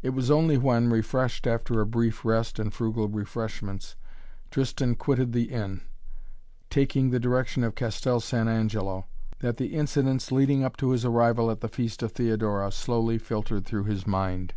It 0.00 0.10
was 0.10 0.30
only 0.30 0.56
when, 0.58 0.90
refreshed 0.90 1.44
after 1.44 1.80
a 1.80 1.84
brief 1.84 2.24
rest 2.24 2.60
and 2.60 2.72
frugal 2.72 3.08
refreshments, 3.08 3.96
Tristan 4.52 4.94
quitted 4.94 5.32
the 5.32 5.50
inn, 5.50 5.80
taking 6.70 7.10
the 7.10 7.18
direction 7.18 7.64
of 7.64 7.74
Castel 7.74 8.20
San 8.20 8.46
Angelo, 8.46 9.06
that 9.40 9.56
the 9.56 9.74
incidents 9.74 10.30
leading 10.30 10.62
up 10.62 10.76
to 10.76 10.90
his 10.90 11.04
arrival 11.04 11.50
at 11.50 11.62
the 11.62 11.68
feast 11.68 12.00
of 12.04 12.12
Theodora 12.12 12.70
slowly 12.70 13.18
filtered 13.18 13.66
through 13.66 13.86
his 13.90 14.06
mind. 14.06 14.54